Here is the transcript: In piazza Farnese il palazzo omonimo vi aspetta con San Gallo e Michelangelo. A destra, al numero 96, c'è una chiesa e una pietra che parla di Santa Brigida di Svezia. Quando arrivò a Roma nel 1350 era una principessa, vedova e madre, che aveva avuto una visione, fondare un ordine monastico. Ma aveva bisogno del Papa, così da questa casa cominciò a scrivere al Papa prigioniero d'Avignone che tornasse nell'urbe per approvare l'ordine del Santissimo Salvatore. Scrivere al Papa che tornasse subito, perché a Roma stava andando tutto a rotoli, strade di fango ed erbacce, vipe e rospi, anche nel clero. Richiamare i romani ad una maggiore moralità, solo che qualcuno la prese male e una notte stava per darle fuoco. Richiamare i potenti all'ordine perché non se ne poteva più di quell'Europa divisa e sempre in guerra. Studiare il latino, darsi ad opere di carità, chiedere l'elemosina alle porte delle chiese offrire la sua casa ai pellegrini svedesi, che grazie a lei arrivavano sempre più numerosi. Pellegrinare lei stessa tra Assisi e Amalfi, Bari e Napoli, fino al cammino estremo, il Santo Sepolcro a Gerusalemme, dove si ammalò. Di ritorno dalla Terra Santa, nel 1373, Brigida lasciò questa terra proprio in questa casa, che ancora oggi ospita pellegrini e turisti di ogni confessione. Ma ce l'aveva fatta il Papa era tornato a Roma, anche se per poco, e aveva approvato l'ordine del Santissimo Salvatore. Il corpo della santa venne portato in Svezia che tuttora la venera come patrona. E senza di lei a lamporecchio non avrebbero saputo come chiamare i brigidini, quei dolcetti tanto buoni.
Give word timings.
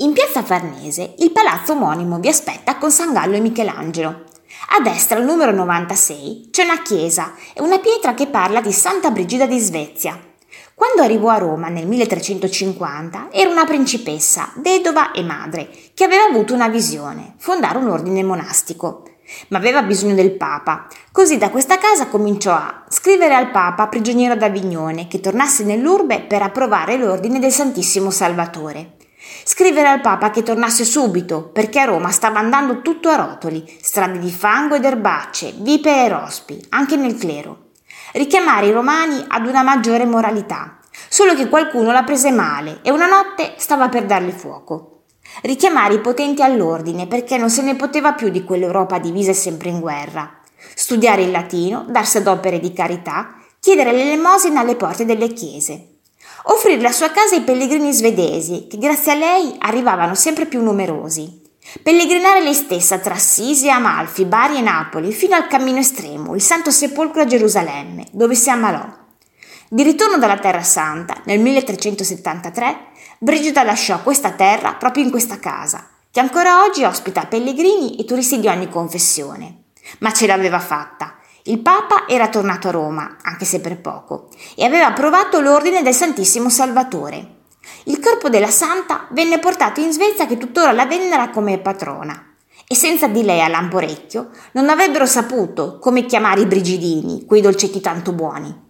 In 0.00 0.12
piazza 0.12 0.44
Farnese 0.44 1.14
il 1.18 1.32
palazzo 1.32 1.72
omonimo 1.72 2.20
vi 2.20 2.28
aspetta 2.28 2.76
con 2.76 2.92
San 2.92 3.12
Gallo 3.12 3.34
e 3.34 3.40
Michelangelo. 3.40 4.26
A 4.76 4.80
destra, 4.80 5.18
al 5.18 5.24
numero 5.24 5.50
96, 5.50 6.50
c'è 6.52 6.62
una 6.62 6.82
chiesa 6.82 7.34
e 7.52 7.62
una 7.62 7.80
pietra 7.80 8.14
che 8.14 8.28
parla 8.28 8.60
di 8.60 8.70
Santa 8.70 9.10
Brigida 9.10 9.44
di 9.44 9.58
Svezia. 9.58 10.16
Quando 10.72 11.02
arrivò 11.02 11.30
a 11.30 11.38
Roma 11.38 11.66
nel 11.66 11.88
1350 11.88 13.30
era 13.32 13.50
una 13.50 13.64
principessa, 13.64 14.52
vedova 14.58 15.10
e 15.10 15.24
madre, 15.24 15.68
che 15.94 16.04
aveva 16.04 16.26
avuto 16.26 16.54
una 16.54 16.68
visione, 16.68 17.34
fondare 17.38 17.78
un 17.78 17.88
ordine 17.88 18.22
monastico. 18.22 19.02
Ma 19.48 19.58
aveva 19.58 19.82
bisogno 19.82 20.14
del 20.14 20.36
Papa, 20.36 20.86
così 21.10 21.38
da 21.38 21.50
questa 21.50 21.76
casa 21.76 22.06
cominciò 22.06 22.52
a 22.52 22.84
scrivere 22.88 23.34
al 23.34 23.50
Papa 23.50 23.88
prigioniero 23.88 24.36
d'Avignone 24.36 25.08
che 25.08 25.18
tornasse 25.18 25.64
nell'urbe 25.64 26.20
per 26.20 26.42
approvare 26.42 26.96
l'ordine 26.96 27.40
del 27.40 27.50
Santissimo 27.50 28.10
Salvatore. 28.10 28.97
Scrivere 29.50 29.88
al 29.88 30.02
Papa 30.02 30.28
che 30.28 30.42
tornasse 30.42 30.84
subito, 30.84 31.44
perché 31.44 31.80
a 31.80 31.86
Roma 31.86 32.10
stava 32.10 32.38
andando 32.38 32.82
tutto 32.82 33.08
a 33.08 33.16
rotoli, 33.16 33.64
strade 33.80 34.18
di 34.18 34.30
fango 34.30 34.74
ed 34.74 34.84
erbacce, 34.84 35.54
vipe 35.56 36.04
e 36.04 36.08
rospi, 36.10 36.62
anche 36.68 36.96
nel 36.96 37.16
clero. 37.16 37.70
Richiamare 38.12 38.66
i 38.66 38.72
romani 38.72 39.24
ad 39.26 39.46
una 39.46 39.62
maggiore 39.62 40.04
moralità, 40.04 40.80
solo 41.08 41.34
che 41.34 41.48
qualcuno 41.48 41.92
la 41.92 42.02
prese 42.02 42.30
male 42.30 42.80
e 42.82 42.90
una 42.90 43.06
notte 43.06 43.54
stava 43.56 43.88
per 43.88 44.04
darle 44.04 44.32
fuoco. 44.32 45.04
Richiamare 45.40 45.94
i 45.94 46.00
potenti 46.00 46.42
all'ordine 46.42 47.06
perché 47.06 47.38
non 47.38 47.48
se 47.48 47.62
ne 47.62 47.74
poteva 47.74 48.12
più 48.12 48.28
di 48.28 48.44
quell'Europa 48.44 48.98
divisa 48.98 49.30
e 49.30 49.34
sempre 49.34 49.70
in 49.70 49.80
guerra. 49.80 50.30
Studiare 50.74 51.22
il 51.22 51.30
latino, 51.30 51.86
darsi 51.88 52.18
ad 52.18 52.26
opere 52.26 52.60
di 52.60 52.74
carità, 52.74 53.36
chiedere 53.58 53.92
l'elemosina 53.92 54.60
alle 54.60 54.76
porte 54.76 55.06
delle 55.06 55.28
chiese 55.28 55.96
offrire 56.50 56.80
la 56.80 56.92
sua 56.92 57.10
casa 57.10 57.34
ai 57.34 57.42
pellegrini 57.42 57.92
svedesi, 57.92 58.66
che 58.68 58.78
grazie 58.78 59.12
a 59.12 59.16
lei 59.16 59.54
arrivavano 59.58 60.14
sempre 60.14 60.46
più 60.46 60.62
numerosi. 60.62 61.42
Pellegrinare 61.82 62.40
lei 62.40 62.54
stessa 62.54 62.98
tra 62.98 63.14
Assisi 63.14 63.66
e 63.66 63.70
Amalfi, 63.70 64.24
Bari 64.24 64.56
e 64.56 64.62
Napoli, 64.62 65.12
fino 65.12 65.34
al 65.34 65.46
cammino 65.46 65.78
estremo, 65.78 66.34
il 66.34 66.40
Santo 66.40 66.70
Sepolcro 66.70 67.22
a 67.22 67.26
Gerusalemme, 67.26 68.06
dove 68.12 68.34
si 68.34 68.48
ammalò. 68.48 68.86
Di 69.68 69.82
ritorno 69.82 70.16
dalla 70.16 70.38
Terra 70.38 70.62
Santa, 70.62 71.20
nel 71.24 71.40
1373, 71.40 72.86
Brigida 73.18 73.62
lasciò 73.62 74.02
questa 74.02 74.30
terra 74.30 74.74
proprio 74.74 75.04
in 75.04 75.10
questa 75.10 75.38
casa, 75.38 75.86
che 76.10 76.20
ancora 76.20 76.62
oggi 76.62 76.84
ospita 76.84 77.26
pellegrini 77.26 77.96
e 77.96 78.06
turisti 78.06 78.40
di 78.40 78.48
ogni 78.48 78.70
confessione. 78.70 79.64
Ma 79.98 80.12
ce 80.12 80.26
l'aveva 80.26 80.60
fatta 80.60 81.17
il 81.48 81.60
Papa 81.60 82.06
era 82.06 82.28
tornato 82.28 82.68
a 82.68 82.72
Roma, 82.72 83.16
anche 83.22 83.46
se 83.46 83.60
per 83.60 83.80
poco, 83.80 84.28
e 84.54 84.64
aveva 84.64 84.86
approvato 84.86 85.40
l'ordine 85.40 85.82
del 85.82 85.94
Santissimo 85.94 86.50
Salvatore. 86.50 87.36
Il 87.84 88.00
corpo 88.00 88.28
della 88.28 88.50
santa 88.50 89.06
venne 89.12 89.38
portato 89.38 89.80
in 89.80 89.90
Svezia 89.90 90.26
che 90.26 90.36
tuttora 90.36 90.72
la 90.72 90.84
venera 90.84 91.30
come 91.30 91.58
patrona. 91.58 92.34
E 92.66 92.74
senza 92.74 93.06
di 93.06 93.22
lei 93.22 93.40
a 93.40 93.48
lamporecchio 93.48 94.28
non 94.52 94.68
avrebbero 94.68 95.06
saputo 95.06 95.78
come 95.78 96.04
chiamare 96.04 96.42
i 96.42 96.46
brigidini, 96.46 97.24
quei 97.24 97.40
dolcetti 97.40 97.80
tanto 97.80 98.12
buoni. 98.12 98.67